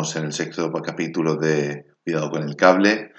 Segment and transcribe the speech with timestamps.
[0.00, 3.12] Estamos en el sexto capítulo de Cuidado con el cable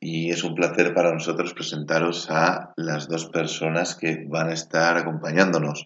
[0.00, 4.96] y es un placer para nosotros presentaros a las dos personas que van a estar
[4.96, 5.84] acompañándonos.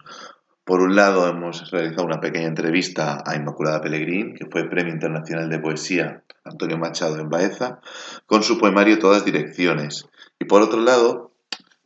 [0.63, 5.51] Por un lado, hemos realizado una pequeña entrevista a Inmaculada Pellegrín, que fue Premio Internacional
[5.51, 7.79] de Poesía Antonio Machado en Baeza,
[8.25, 10.07] con su poemario Todas Direcciones.
[10.39, 11.35] Y por otro lado,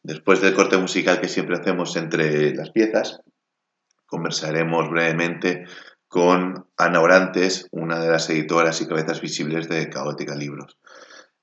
[0.03, 3.19] después del corte musical que siempre hacemos entre las piezas,
[4.05, 5.66] conversaremos brevemente
[6.13, 10.77] con Ana Orantes, una de las editoras y cabezas visibles de Caótica Libros.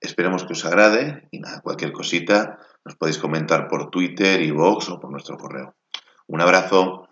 [0.01, 4.89] Esperemos que os agrade y nada, cualquier cosita nos podéis comentar por Twitter, y Vox
[4.91, 5.75] o por nuestro correo.
[6.29, 7.09] Un abrazo.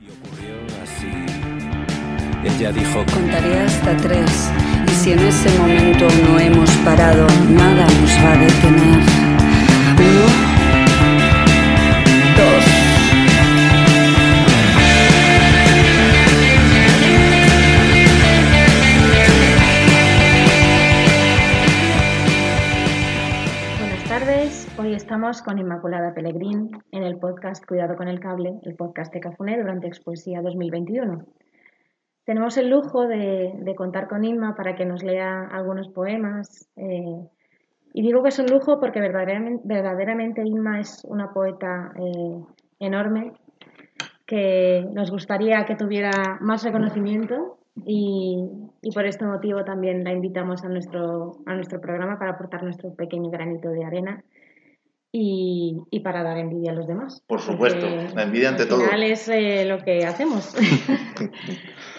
[0.00, 1.12] Y ocurrió así.
[2.42, 4.50] Ella dijo, Contaré hasta tres
[4.88, 7.28] y si en ese momento no hemos parado,
[25.44, 29.86] con Inmaculada Pellegrín en el podcast Cuidado con el Cable, el podcast de Cafuné durante
[29.86, 31.24] Expoesía 2021.
[32.24, 36.68] Tenemos el lujo de, de contar con Inma para que nos lea algunos poemas.
[36.76, 37.28] eh,
[37.92, 42.42] y digo que es un lujo porque verdaderamente, verdaderamente Inma es una poeta eh,
[42.80, 43.34] enorme
[44.26, 48.48] que nos gustaría que tuviera más reconocimiento y,
[48.94, 53.30] por este motivo también la invitamos a nuestro, a nuestro programa para aportar nuestro pequeño
[53.30, 54.24] granito de arena
[55.16, 57.22] y, y para dar envidia a los demás.
[57.28, 58.80] Por supuesto, la envidia ante al todo.
[58.80, 60.54] final es eh, lo que hacemos.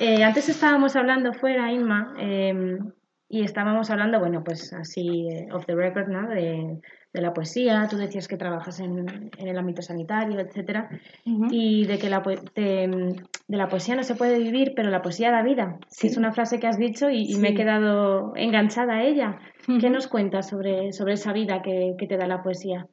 [0.02, 2.78] Eh, antes estábamos hablando fuera, Inma, eh,
[3.30, 6.28] y estábamos hablando, bueno, pues así, eh, off the record, ¿no?
[6.28, 6.82] De,
[7.14, 10.90] de la poesía, tú decías que trabajas en, en el ámbito sanitario, etcétera,
[11.24, 12.22] y de que la,
[12.56, 13.16] de,
[13.48, 15.78] de la poesía no se puede vivir, pero la poesía da vida.
[15.88, 16.08] Sí.
[16.08, 19.40] Es una frase que has dicho y, y me he quedado enganchada a ella.
[19.80, 22.88] ¿Qué nos cuentas sobre, sobre esa vida que, que te da la poesía?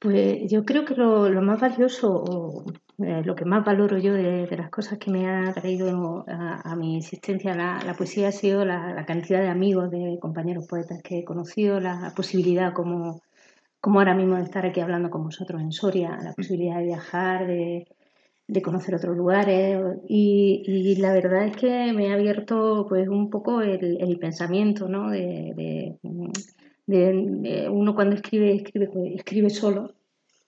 [0.00, 2.64] Pues yo creo que lo, lo más valioso o
[2.98, 6.60] eh, lo que más valoro yo de, de las cosas que me ha traído a,
[6.70, 10.66] a mi existencia la, la poesía ha sido la, la cantidad de amigos, de compañeros
[10.68, 13.22] poetas que he conocido, la posibilidad como,
[13.80, 17.46] como ahora mismo de estar aquí hablando con vosotros en Soria, la posibilidad de viajar,
[17.48, 17.88] de,
[18.46, 23.30] de conocer otros lugares y, y la verdad es que me ha abierto pues un
[23.30, 25.10] poco el, el pensamiento, ¿no?
[25.10, 25.98] De, de,
[26.88, 27.12] de-
[27.46, 29.92] de uno cuando escribe, escribe, escribe solo,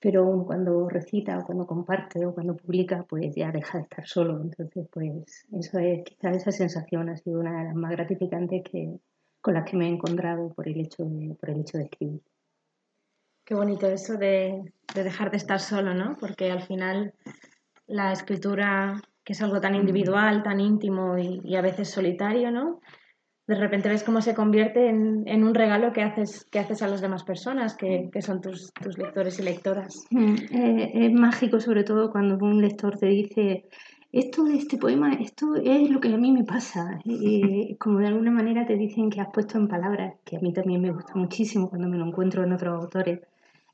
[0.00, 4.40] pero cuando recita o cuando comparte o cuando publica, pues ya deja de estar solo.
[4.40, 8.98] Entonces, pues eso es, quizás esa sensación ha sido una de las más gratificantes que,
[9.42, 12.20] con las que me he encontrado por el hecho de, por el hecho de escribir.
[13.44, 16.16] Qué bonito eso de, de dejar de estar solo, ¿no?
[16.18, 17.12] Porque al final
[17.86, 22.80] la escritura, que es algo tan individual, tan íntimo y, y a veces solitario, ¿no?
[23.46, 26.88] De repente ves cómo se convierte en, en un regalo que haces, que haces a
[26.88, 30.04] las demás personas, que, que son tus, tus lectores y lectoras.
[30.10, 33.64] Mm, eh, es mágico sobre todo cuando un lector te dice,
[34.12, 36.98] esto de este poema, esto es lo que a mí me pasa.
[37.04, 40.52] Eh, como de alguna manera te dicen que has puesto en palabras, que a mí
[40.52, 43.20] también me gusta muchísimo cuando me lo encuentro en otros autores,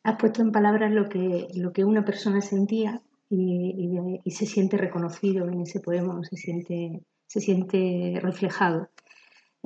[0.02, 4.46] has puesto en palabras lo que, lo que una persona sentía y, y y se
[4.46, 8.88] siente reconocido en ese poema, o se siente, se siente reflejado.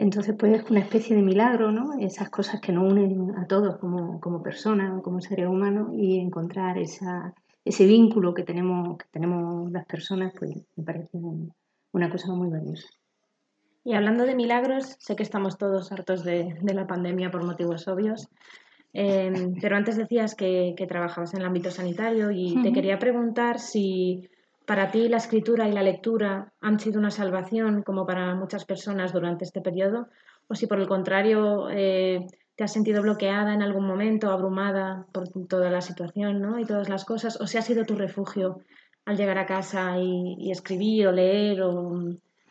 [0.00, 1.92] Entonces, pues es una especie de milagro, ¿no?
[2.00, 6.18] Esas cosas que nos unen a todos como, como personas, o como seres humanos, y
[6.18, 7.34] encontrar esa,
[7.66, 11.52] ese vínculo que tenemos, que tenemos las personas, pues me parece un-
[11.92, 12.88] una cosa muy valiosa.
[13.84, 17.86] Y hablando de milagros, sé que estamos todos hartos de, de la pandemia por motivos
[17.86, 18.26] obvios,
[18.94, 22.72] eh, pero antes decías que, que trabajabas en el ámbito sanitario y te Ujú.
[22.72, 24.28] quería preguntar si
[24.70, 29.12] para ti la escritura y la lectura han sido una salvación como para muchas personas
[29.12, 30.06] durante este periodo
[30.46, 32.24] o si por el contrario eh,
[32.54, 36.60] te has sentido bloqueada en algún momento, abrumada por toda la situación ¿no?
[36.60, 38.60] y todas las cosas, o si ha sido tu refugio
[39.06, 41.90] al llegar a casa y, y escribir o leer o...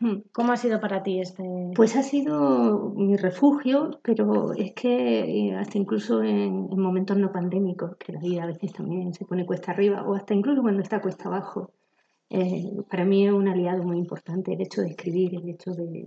[0.02, 0.24] Mm.
[0.34, 1.44] ¿Cómo ha sido para ti este?
[1.74, 7.32] Pues ha sido mi refugio, pero es que eh, hasta incluso en, en momentos no
[7.32, 10.82] pandémicos, que la vida a veces también se pone cuesta arriba, o hasta incluso cuando
[10.82, 11.72] está cuesta abajo,
[12.30, 16.06] eh, para mí es un aliado muy importante el hecho de escribir, el hecho de,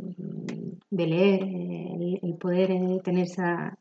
[0.91, 1.43] leer,
[2.23, 3.77] el, poder eh, tener esa,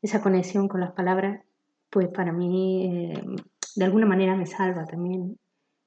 [0.00, 1.42] esa conexión con las palabras,
[1.90, 3.22] pues para mí eh,
[3.76, 5.36] de alguna manera me salva también.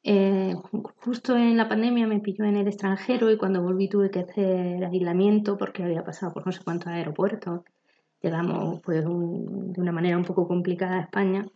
[0.03, 4.19] Ju- justo en la pandemia me pilló en el extranjero y cuando volví tuve que
[4.19, 7.61] hacer aislamiento porque había pasado por no sé cuántos aeropuertos.
[8.21, 11.47] Llegamos pues de una manera un poco complicada a España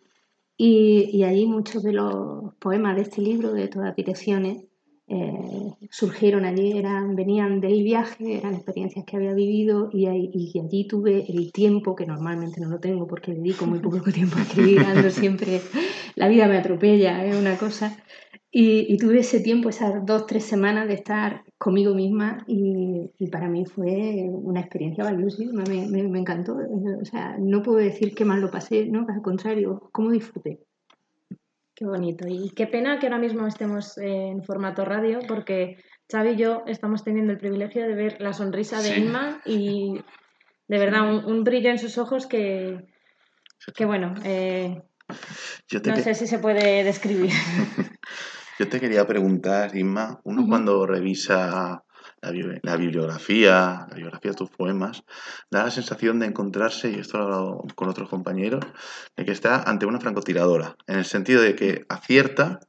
[0.62, 4.66] y, y allí muchos de los poemas de este libro, de todas direcciones,
[5.08, 11.26] eh, surgieron allí, eran, venían del viaje, eran experiencias que había vivido y, allí tuve
[11.30, 15.10] el tiempo, que normalmente no lo tengo porque dedico muy poco tiempo a escribir, ando
[15.10, 15.62] siempre,
[16.16, 17.98] la vida me atropella, es una cosa.
[18.52, 23.66] Y, tuve ese tiempo, esas dos, tres semanas de estar conmigo misma y, para mí
[23.66, 26.58] fue una experiencia valiosísima, me, me, me, encantó.
[27.00, 30.60] O sea, no puedo decir que mal lo pasé, no, al contrario, cómo disfruté.
[31.76, 32.28] Qué bonito.
[32.28, 35.78] Y qué pena que ahora mismo estemos en formato radio porque
[36.12, 40.02] Xavi y yo estamos teniendo el privilegio de ver la sonrisa de Inma y
[40.68, 42.86] de verdad un, brillo en sus ojos que,
[43.76, 44.82] que bueno, eh,
[45.86, 47.32] no sé si se puede describir.
[48.60, 51.86] Yo te quería preguntar, Inma, uno cuando revisa
[52.20, 55.06] la, bibliografía, la biografía de tus poemas,
[55.50, 58.66] da la sensación de encontrarse, y esto lo he hablado con otros compañeros,
[59.16, 62.60] de que está ante una francotiradora, en el sentido de que acierta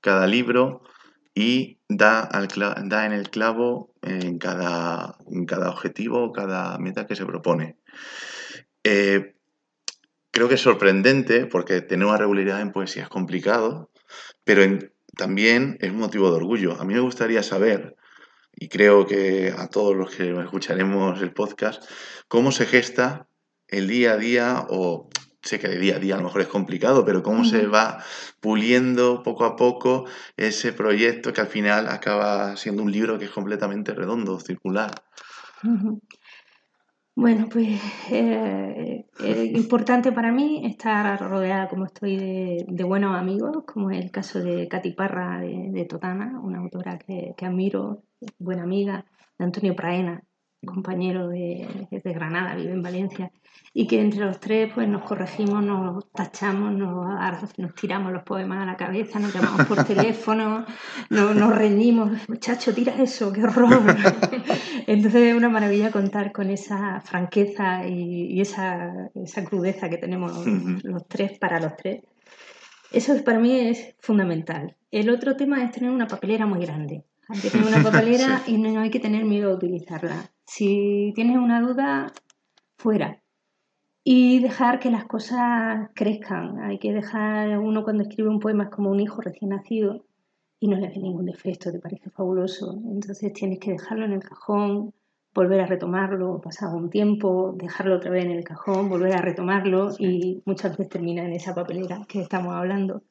[0.00, 0.80] cada libro
[1.34, 2.48] y da, al,
[2.88, 7.76] da en el clavo en cada, en cada objetivo, cada meta que se propone.
[8.82, 9.34] Eh,
[10.30, 13.90] creo que es sorprendente porque tener una regularidad en poesía es complicado,
[14.42, 14.62] pero
[15.18, 16.80] también es motivo de orgullo.
[16.80, 17.96] A mí me gustaría saber
[18.54, 21.82] y creo que a todos los que escucharemos el podcast,
[22.28, 23.28] cómo se gesta
[23.66, 25.10] el día a día o
[25.42, 28.02] sé que de día a día a lo mejor es complicado, pero cómo se va
[28.40, 30.06] puliendo poco a poco
[30.36, 34.92] ese proyecto que al final acaba siendo un libro que es completamente redondo, circular.
[37.20, 37.80] Bueno, pues
[38.12, 44.12] eh, es importante para mí estar rodeada como estoy de, buenos amigos, como es el
[44.12, 48.04] caso de Katy Parra de, Totana, una autora que, que admiro
[48.38, 49.04] buena amiga
[49.36, 50.22] de Antonio Praena,
[50.64, 53.30] compañero de, de, Granada, vive en Valencia,
[53.74, 58.62] y que entre los tres pues nos corregimos, nos tachamos, nos, nos tiramos los poemas
[58.62, 60.64] a la cabeza, nos llamamos por teléfono,
[61.10, 63.70] nos, nos reñimos, muchacho, tira eso, qué horror.
[64.86, 70.46] Entonces es una maravilla contar con esa franqueza y, esa, esa, crudeza que tenemos
[70.82, 72.02] los tres para los tres.
[72.90, 74.76] Eso para mí es fundamental.
[74.90, 77.04] El otro tema es tener una papelera muy grande.
[77.28, 80.30] Hay que tener una papelera y no hay que tener miedo a utilizarla.
[80.48, 82.10] Si tienes una duda,
[82.78, 83.22] fuera.
[84.02, 86.58] Y dejar que las cosas crezcan.
[86.60, 90.06] Hay que dejar, uno cuando escribe un poema es como un hijo recién nacido
[90.58, 92.80] y no le hace ningún defecto, te parece fabuloso.
[92.90, 94.94] Entonces tienes que dejarlo en el cajón,
[95.34, 99.90] volver a retomarlo, pasar un tiempo, dejarlo otra vez en el cajón, volver a retomarlo
[99.98, 103.02] y muchas veces termina en esa papelera que estamos hablando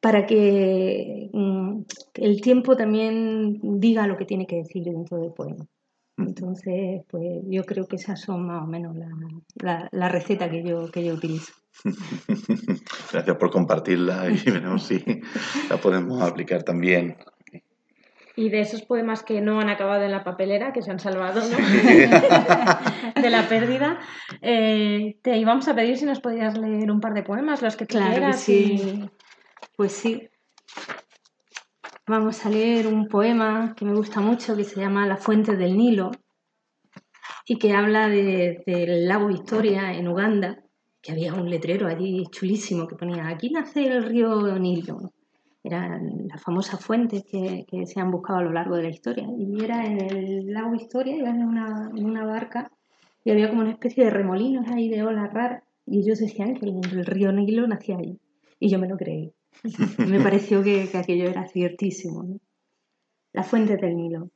[0.00, 1.82] para que mm,
[2.14, 5.68] el tiempo también diga lo que tiene que decir dentro del poema.
[6.26, 8.96] Entonces, pues yo creo que esas son más o menos
[9.54, 11.52] la, la, receta que yo, que yo utilizo.
[13.12, 15.02] Gracias por compartirla y veremos si
[15.68, 17.16] la podemos aplicar también.
[18.36, 21.40] Y de esos poemas que no han acabado en la papelera, que se han salvado
[21.48, 23.98] de la pérdida,
[24.40, 27.86] eh, te íbamos a pedir si nos podías leer un par de poemas, los que
[27.86, 29.10] claro sí.
[29.76, 30.28] Pues sí.
[32.10, 35.76] Vamos a leer un poema que me gusta mucho que se llama La fuente del
[35.76, 36.10] Nilo
[37.46, 40.60] y que habla del lago Victoria en Uganda,
[41.00, 45.12] que había un letrero allí chulísimo que ponía aquí nace el río Nilo.
[45.62, 49.28] Eran las famosas fuentes que, se han buscado a lo largo de la historia.
[49.38, 52.72] Y era en el lago Victoria, iban en una, barca
[53.22, 56.66] y había como una especie de remolinos ahí de olas raras y ellos decían que
[56.66, 58.18] el río Nilo nacía ahí.
[58.58, 59.32] Y yo me lo creí.
[59.98, 62.40] Me pareció que, aquello era ciertísimo.
[63.32, 64.30] La fuente del Nilo.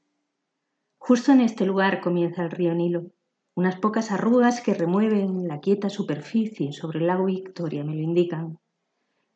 [0.99, 3.07] Justo en este lugar comienza el río Nilo.
[3.55, 8.59] Unas pocas arrugas que remueven la quieta superficie sobre el lago Victoria me lo indican.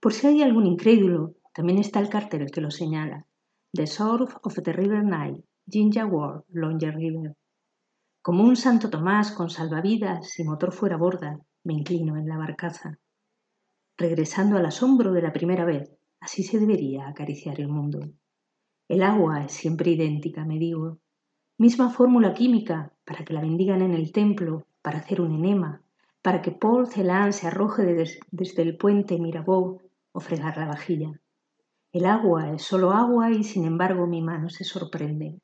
[0.00, 3.26] Por si hay algún incrédulo, también está el cartel que lo señala.
[3.72, 7.36] The Source of the River Nile, Jinja World, Longer River.
[8.22, 12.98] Como un Santo Tomás con salvavidas y motor fuera borda, me inclino en la barcaza
[13.98, 15.92] regresando al asombro de la primera vez.
[16.20, 18.00] Así se debería acariciar el mundo.
[18.88, 20.98] El agua es siempre idéntica, me digo.
[21.58, 25.82] Misma fórmula química para que la bendigan en el templo, para hacer un enema,
[26.22, 27.84] para que Paul Celan se arroje
[28.30, 29.80] desde el puente Mirabeau
[30.12, 31.20] o fregar la vajilla.
[31.92, 35.40] El agua es solo agua y sin embargo mi mano se sorprende.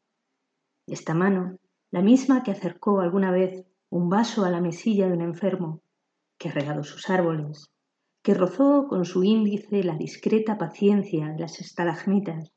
[0.86, 1.58] Esta mano,
[1.90, 5.82] la misma que acercó alguna vez un vaso a la mesilla de un enfermo,
[6.38, 7.73] que ha regado sus árboles,
[8.24, 12.54] que rozó con su índice la discreta paciencia de las estalagmitas,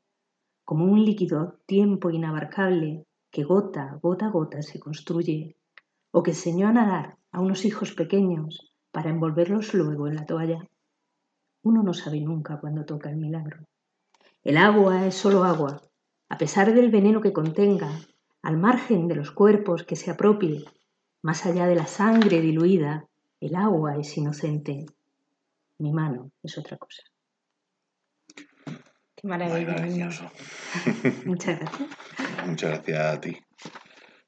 [0.64, 5.56] como un líquido tiempo inabarcable que gota, gota a gota se construye,
[6.10, 10.66] o que enseñó a nadar a unos hijos pequeños para envolverlos luego en la toalla.
[11.62, 13.58] Uno no sabe nunca cuándo toca el milagro.
[14.42, 15.82] El agua es solo agua,
[16.30, 17.90] a pesar del veneno que contenga,
[18.40, 20.64] al margen de los cuerpos que se apropie,
[21.20, 23.06] más allá de la sangre diluida,
[23.38, 24.86] el agua es inocente.
[25.78, 27.02] Mi mano es otra cosa.
[29.14, 29.72] Qué maravilla.
[29.72, 30.30] Maravilloso.
[31.26, 31.88] Muchas gracias.
[32.46, 33.36] Muchas gracias a ti.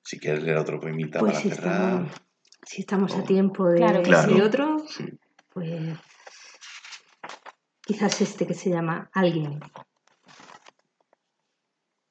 [0.02, 1.72] Si quieres leer otro poemita Pues para si cerrar.
[1.74, 2.12] estamos,
[2.66, 3.24] si estamos a Oh.
[3.24, 5.04] tiempo de Claro otro, Sí.
[5.50, 5.98] pues
[7.82, 9.60] quizás este que se llama Alguien.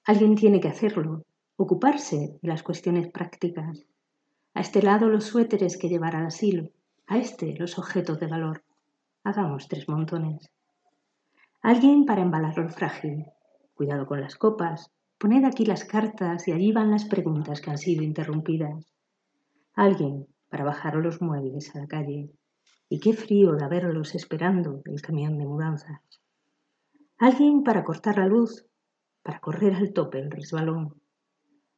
[0.05, 1.25] Alguien tiene que hacerlo,
[1.57, 3.85] ocuparse de las cuestiones prácticas.
[4.53, 6.69] A este lado los suéteres que llevar al asilo,
[7.07, 8.63] a este los objetos de valor.
[9.23, 10.49] Hagamos tres montones.
[11.61, 13.25] Alguien para embalar lo frágil.
[13.73, 14.91] Cuidado con las copas.
[15.17, 18.93] Poned aquí las cartas y allí van las preguntas que han sido interrumpidas.
[19.73, 22.31] Alguien para bajar los muebles a la calle.
[22.87, 26.01] Y qué frío de verlos esperando el camión de mudanzas.
[27.17, 28.65] Alguien para cortar la luz,
[29.21, 30.95] para correr al tope el resbalón.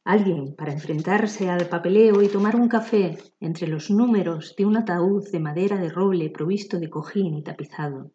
[0.04, 5.30] Alguien para enfrentarse al papeleo y tomar un café entre los números de un ataúd
[5.32, 8.12] de madera de roble provisto de cojín y tapizado.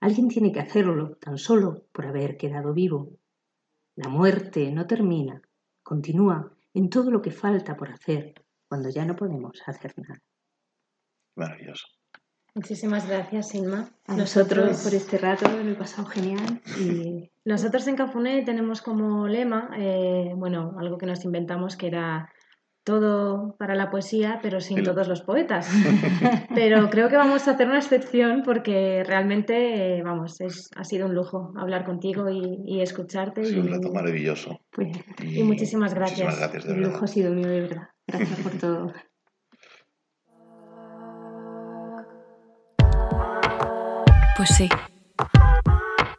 [0.00, 3.18] Alguien tiene que hacerlo tan solo por haber quedado vivo.
[3.96, 5.40] La muerte no termina,
[5.82, 8.34] continúa en todo lo que falta por hacer
[8.68, 10.22] cuando ya no podemos hacer nada.
[11.34, 11.86] Maravilloso.
[12.54, 13.88] Muchísimas gracias, Inma.
[14.06, 18.82] A nosotros Nosotros, por este rato lo he pasado genial y nosotros en Cafuné tenemos
[18.82, 22.30] como lema, eh, bueno, algo que nos inventamos que era
[22.84, 25.68] todo para la poesía, pero sin El- todos los poetas.
[26.54, 31.06] Pero creo que vamos a hacer una excepción porque realmente, eh, vamos, es, ha sido
[31.06, 33.40] un lujo hablar contigo y, y escucharte.
[33.42, 34.60] Ha sido un rato maravilloso.
[34.70, 34.88] pues
[35.22, 36.20] Y muchísimas gracias.
[36.28, 36.92] Muchísimas gracias, de el verdad.
[36.92, 37.88] lujo ha sido mío de verdad.
[38.08, 38.92] Gracias por todo.
[44.36, 44.68] Pues sí.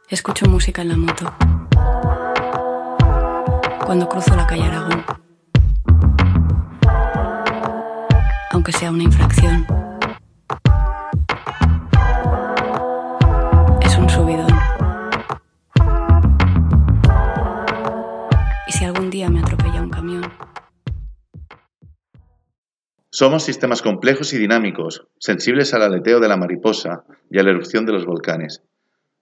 [0.08, 1.32] Escucho música en la moto.
[3.84, 5.04] Cuando cruzo la calle Aragón.
[8.50, 9.66] Aunque sea una infracción.
[23.14, 27.86] Somos sistemas complejos y dinámicos, sensibles al aleteo de la mariposa y a la erupción
[27.86, 28.64] de los volcanes.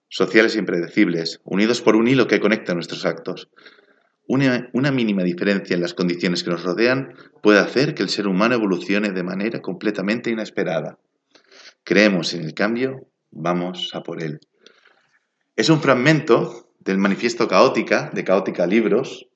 [0.09, 3.51] Sociales e impredecibles, unidos por un hilo que conecta nuestros actos.
[4.27, 8.27] Una, una mínima diferencia en las condiciones que nos rodean puede hacer que el ser
[8.27, 10.97] humano evolucione de manera completamente inesperada.
[11.83, 14.39] Creemos en el cambio, vamos a por él.
[15.55, 19.27] Es un fragmento del Manifiesto Caótica, de Caótica Libros,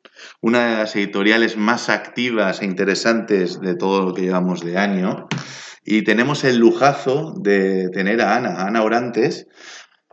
[0.42, 5.28] una de las editoriales más activas e interesantes de todo lo que llevamos de año.
[5.84, 9.48] Y tenemos el lujazo de tener a Ana, a Ana Orantes,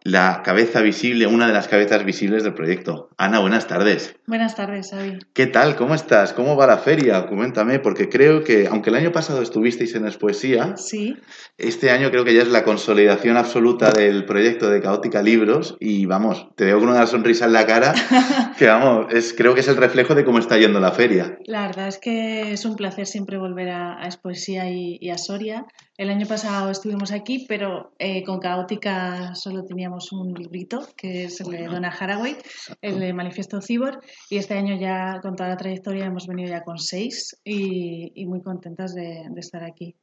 [0.04, 3.08] la cabeza visible, una de las cabezas visibles del proyecto.
[3.16, 4.14] Ana, buenas tardes.
[4.26, 5.18] Buenas tardes, Xavi.
[5.32, 5.76] ¿Qué tal?
[5.76, 6.34] ¿Cómo estás?
[6.34, 7.26] ¿Cómo va la feria?
[7.26, 11.16] Coméntame, porque creo que, aunque el año pasado estuvisteis en Expoesía, Sí,
[11.56, 16.04] este año creo que ya es la consolidación absoluta del proyecto de Caótica Libros y
[16.04, 17.94] vamos, te veo con una sonrisa en la cara
[18.58, 21.38] que vamos, es, creo que es el reflejo de cómo está yendo la feria.
[21.46, 25.16] la verdad es que es un placer siempre volver a, a Expoesía y, y a
[25.16, 25.64] Soria.
[25.96, 31.40] El año pasado estuvimos aquí, pero eh, con Caótica solo teníamos un librito, que es
[31.40, 32.36] el de Donna Haraway,
[32.82, 36.64] el de Manifiesto Cibor, y este año ya con toda la trayectoria hemos venido ya
[36.64, 39.94] con seis y, y muy contentas de, de estar aquí.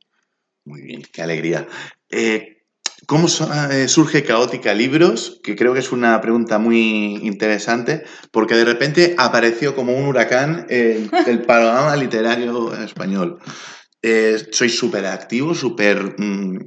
[0.63, 1.67] Muy bien, qué alegría.
[2.09, 2.59] Eh,
[3.05, 3.27] ¿Cómo
[3.71, 5.41] eh, surge Caótica Libros?
[5.43, 10.67] Que creo que es una pregunta muy interesante, porque de repente apareció como un huracán
[10.69, 13.39] el panorama literario español.
[14.01, 16.65] Eh, sois súper activos, súper mm,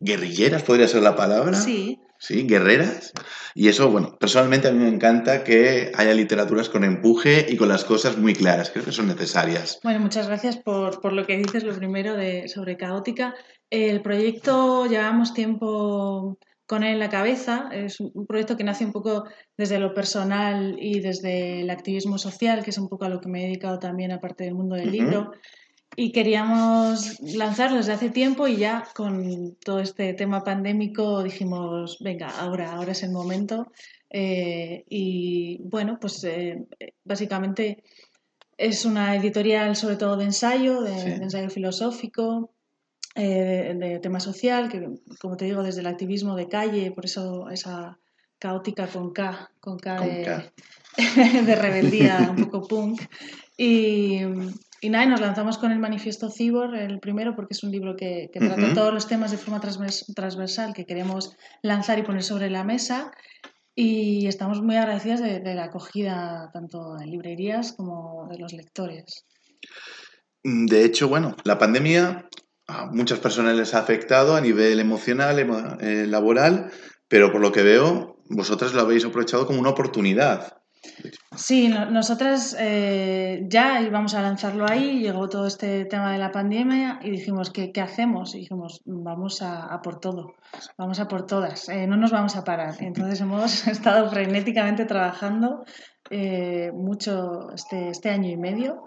[0.00, 1.60] guerrilleras, podría ser la palabra.
[1.60, 3.12] Sí, Sí, guerreras.
[3.54, 7.68] Y eso, bueno, personalmente a mí me encanta que haya literaturas con empuje y con
[7.68, 8.70] las cosas muy claras.
[8.70, 9.78] Creo que son necesarias.
[9.84, 13.34] Bueno, muchas gracias por, por lo que dices, lo primero de, sobre Caótica.
[13.70, 17.68] El proyecto llevamos tiempo con él en la cabeza.
[17.72, 19.24] Es un proyecto que nace un poco
[19.56, 23.28] desde lo personal y desde el activismo social, que es un poco a lo que
[23.28, 25.30] me he dedicado también, aparte del mundo del libro.
[25.96, 32.28] Y queríamos lanzarlo desde hace tiempo y ya con todo este tema pandémico dijimos, venga,
[32.28, 33.72] ahora, ahora es el momento.
[34.10, 36.66] Eh, y bueno, pues eh,
[37.04, 37.82] básicamente
[38.56, 41.10] es una editorial sobre todo de ensayo, de, Sí.
[41.10, 42.52] de ensayo filosófico,
[43.14, 44.88] eh, de, de tema social, que
[45.20, 47.98] como te digo, desde el activismo de calle, por eso esa
[48.38, 50.52] caótica con K, con K, Con de, K.
[51.46, 53.02] de rebeldía, un poco punk.
[53.56, 54.20] Y,
[54.80, 57.96] y nada, y nos lanzamos con el Manifiesto Cibor, el primero, porque es un libro
[57.96, 62.22] que, que trata todos los temas de forma transvers- transversal que queremos lanzar y poner
[62.22, 63.10] sobre la mesa.
[63.80, 69.24] y estamos muy agradecidas de, de la acogida tanto en librerías como de los lectores.
[70.42, 72.28] De hecho, bueno, la pandemia
[72.66, 76.70] a muchas personas les ha afectado a nivel emocional, emo- eh, laboral,
[77.08, 80.58] pero por lo que veo, vosotras lo habéis aprovechado como una oportunidad.
[81.36, 86.32] Sí, no- nosotras eh, ya íbamos a lanzarlo ahí, llegó todo este tema de la
[86.32, 88.34] pandemia y dijimos, ¿qué, hacemos?
[88.34, 90.34] Y dijimos, vamos a, a por todo,
[90.76, 92.74] vamos a por todas, eh, no nos vamos a parar.
[92.80, 95.64] Entonces hemos estado frenéticamente trabajando
[96.10, 98.82] eh, mucho este, este año y medio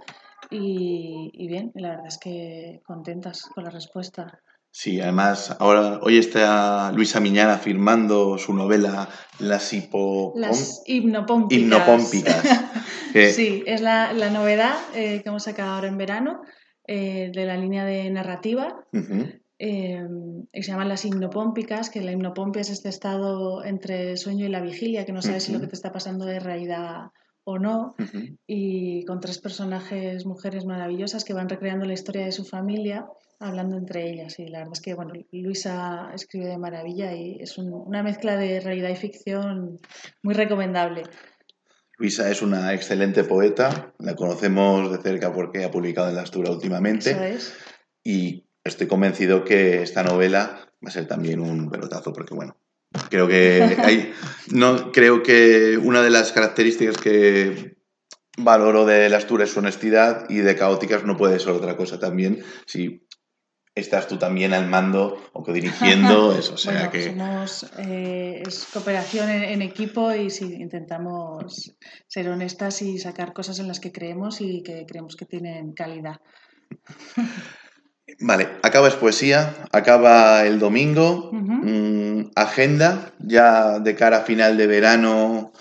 [0.49, 4.39] y, y bien, la verdad es que contentas con la respuesta.
[4.73, 9.09] Sí, además, ahora hoy está Luisa Miñana firmando su novela
[9.39, 10.31] Las hipo...
[10.35, 11.61] Las hipnopómpicas.
[11.63, 12.43] Hipnopómpicas.
[13.13, 16.41] que- Sí, es la, la novedad eh, que hemos sacado ahora en verano
[16.87, 18.85] eh, de la línea de narrativa.
[19.59, 20.01] Eh,
[20.53, 24.49] y se llaman las hipnopómpicas, que la hipnopompia es este estado entre el sueño y
[24.49, 27.11] la vigilia, que no sabes si lo que te está pasando es realidad
[27.43, 27.95] o no,
[28.47, 33.05] y con tres personajes, mujeres maravillosas que van recreando la historia de su familia,
[33.41, 34.39] hablando entre ellas.
[34.39, 38.37] Y la verdad es que, bueno, Luisa escribe de maravilla y es un- una mezcla
[38.37, 39.79] de realidad y ficción
[40.21, 41.03] muy recomendable.
[41.97, 46.49] Luisa es una excelente poeta, la conocemos de cerca porque ha publicado en la Astura
[46.51, 47.11] últimamente.
[47.11, 47.53] Eso es.
[48.03, 52.57] y estoy convencido que esta novela va a ser también un pelotazo porque bueno
[53.11, 54.11] creo que hay
[54.51, 57.77] no creo que una de las características que
[58.39, 61.99] valoro de las Astura es su honestidad y de caóticas no puede ser otra cosa
[61.99, 63.05] también si
[63.73, 68.67] estás tú también al mando o dirigiendo eso o sea bueno, que somos eh, es
[68.71, 71.73] cooperación en, en equipo y sí, intentamos
[72.07, 76.19] ser honestas y sacar cosas en las que creemos y que creemos que tienen calidad.
[78.19, 84.67] Vale, acaba es poesía, acaba el domingo, mm, agenda ya de cara a final de
[84.67, 85.53] verano,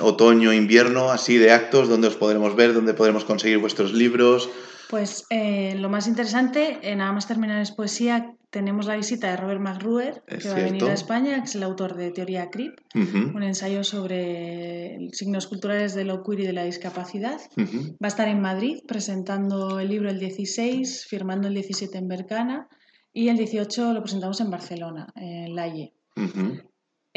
[0.00, 4.50] otoño, invierno, así de actos, donde os podremos ver, donde podremos conseguir vuestros libros.
[4.88, 9.36] Pues eh, lo más interesante, eh, nada más terminar es poesía, tenemos la visita de
[9.36, 12.50] Robert McRuer, Es que va a venir a España, que es el autor de Teoría
[12.50, 17.40] CRIP, un ensayo sobre signos culturales de lo queer y de la discapacidad.
[17.58, 22.68] Va a estar en Madrid presentando el libro el 16, firmando el 17 en Bercana
[23.12, 25.92] y el 18 lo presentamos en Barcelona, en Laie.
[26.16, 26.62] Ujú.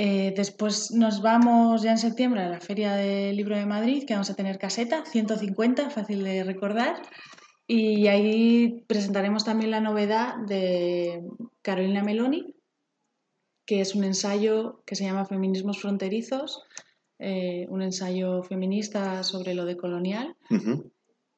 [0.02, 4.14] Eh, después nos vamos ya en septiembre a la Feria del Libro de Madrid, que
[4.14, 7.02] vamos a tener caseta, 150, fácil de recordar.
[7.72, 11.24] Y ahí presentaremos también la novedad de
[11.62, 12.56] Carolina Meloni,
[13.68, 16.64] que es un ensayo que se llama Feminismos Fronterizos,
[17.20, 20.36] eh, un ensayo feminista sobre lo decolonial.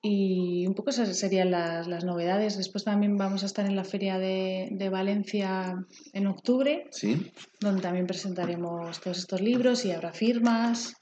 [0.01, 2.55] Y un poco esas serían las, las novedades.
[2.55, 7.29] Después también vamos a estar en la Feria de, de Valencia en octubre, Sí.
[7.59, 10.95] donde también presentaremos todos estos libros y habrá firmas.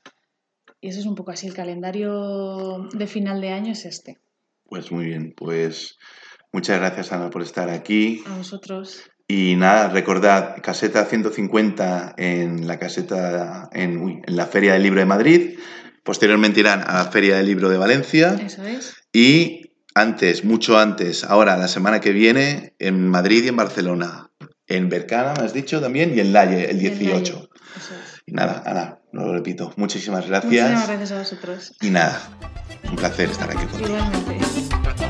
[0.81, 1.45] Y eso es un poco así.
[1.45, 4.17] El calendario de final de año es este.
[4.69, 5.97] Pues muy bien, pues
[6.53, 8.23] muchas gracias Ana por estar aquí.
[8.27, 9.01] A vosotros.
[9.27, 14.99] Y nada, recordad, caseta 150 en la caseta, en, uy, en la Feria del Libro
[14.99, 15.59] de Madrid.
[16.03, 18.33] Posteriormente irán a la Feria del Libro de Valencia.
[18.43, 18.95] Eso es.
[19.13, 24.31] Y antes, mucho antes, ahora la semana que viene, en Madrid y en Barcelona.
[24.67, 26.99] En Bercana, me has dicho también, y en Laye, el 18.
[27.01, 27.49] En Laie.
[27.75, 28.21] Eso es.
[28.25, 29.73] Y nada, Ana, lo repito.
[29.75, 30.51] Muchísimas gracias.
[30.51, 31.73] Muchísimas gracias a vosotros.
[31.81, 32.21] Y nada,
[32.89, 33.97] un placer estar aquí contigo.
[33.97, 35.08] Igualmente.